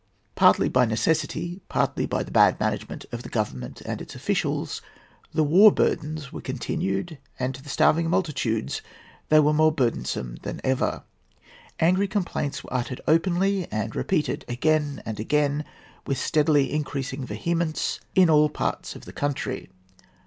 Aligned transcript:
Partly 0.33 0.67
by 0.67 0.85
necessity, 0.85 1.61
partly 1.69 2.07
by 2.07 2.23
the 2.23 2.31
bad 2.31 2.59
management 2.59 3.05
of 3.11 3.21
the 3.21 3.29
Government 3.29 3.81
and 3.81 4.01
its 4.01 4.15
officials, 4.15 4.81
the 5.31 5.43
war 5.43 5.71
burdens 5.71 6.33
were 6.33 6.41
continued, 6.41 7.19
and 7.37 7.53
to 7.53 7.61
the 7.61 7.69
starving 7.69 8.09
multitudes 8.09 8.81
they 9.29 9.39
were 9.39 9.53
more 9.53 9.71
burdensome 9.71 10.37
than 10.41 10.59
ever. 10.63 11.03
Angry 11.79 12.07
complaints 12.07 12.63
were 12.63 12.73
uttered 12.73 13.01
openly, 13.07 13.71
and 13.71 13.95
repeated 13.95 14.43
again 14.47 15.03
and 15.05 15.19
again 15.19 15.63
with 16.07 16.17
steadily 16.17 16.73
increasing 16.73 17.23
vehemence, 17.23 17.99
in 18.15 18.27
all 18.27 18.49
parts 18.49 18.95
of 18.95 19.05
the 19.05 19.13
country. 19.13 19.69